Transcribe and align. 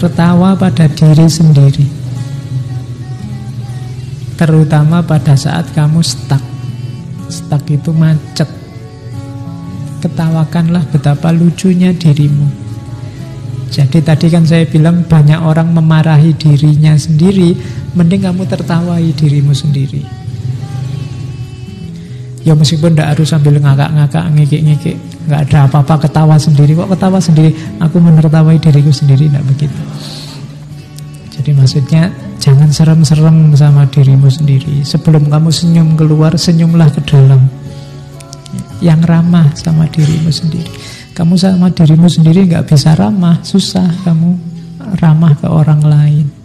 tertawa 0.00 0.56
pada 0.56 0.88
diri 0.88 1.28
sendiri. 1.28 1.84
Terutama 4.40 5.04
pada 5.04 5.36
saat 5.36 5.68
kamu 5.76 6.00
stuck. 6.00 6.40
Stuck 7.28 7.68
itu 7.68 7.92
macet. 7.92 8.48
Ketawakanlah 10.00 10.88
betapa 10.88 11.28
lucunya 11.36 11.92
dirimu. 11.92 12.48
Jadi 13.68 14.00
tadi 14.00 14.32
kan 14.32 14.48
saya 14.48 14.64
bilang 14.64 15.04
banyak 15.04 15.36
orang 15.36 15.76
memarahi 15.76 16.32
dirinya 16.32 16.96
sendiri, 16.96 17.52
mending 17.92 18.24
kamu 18.24 18.48
tertawai 18.48 19.04
dirimu 19.12 19.52
sendiri. 19.52 20.00
Ya 22.50 22.58
meskipun 22.58 22.98
tidak 22.98 23.14
harus 23.14 23.30
sambil 23.30 23.62
ngakak-ngakak, 23.62 24.26
ngikik-ngikik, 24.34 24.98
nggak 25.30 25.40
ada 25.46 25.70
apa-apa 25.70 26.02
ketawa 26.02 26.34
sendiri. 26.34 26.74
Kok 26.74 26.90
ketawa 26.90 27.22
sendiri? 27.22 27.54
Aku 27.78 28.02
menertawai 28.02 28.58
diriku 28.58 28.90
sendiri, 28.90 29.30
tidak 29.30 29.46
begitu. 29.54 29.78
Jadi 31.30 31.54
maksudnya 31.54 32.10
jangan 32.42 32.74
serem-serem 32.74 33.54
sama 33.54 33.86
dirimu 33.86 34.26
sendiri. 34.26 34.82
Sebelum 34.82 35.30
kamu 35.30 35.54
senyum 35.54 35.94
keluar, 35.94 36.34
senyumlah 36.34 36.90
ke 36.90 37.06
dalam. 37.06 37.46
Yang 38.82 39.00
ramah 39.06 39.46
sama 39.54 39.86
dirimu 39.86 40.34
sendiri. 40.34 40.74
Kamu 41.14 41.38
sama 41.38 41.70
dirimu 41.70 42.10
sendiri 42.10 42.50
nggak 42.50 42.66
bisa 42.66 42.98
ramah, 42.98 43.38
susah 43.46 43.86
kamu 44.02 44.34
ramah 44.98 45.38
ke 45.38 45.46
orang 45.46 45.86
lain. 45.86 46.39